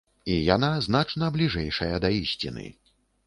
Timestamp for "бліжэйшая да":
1.37-2.13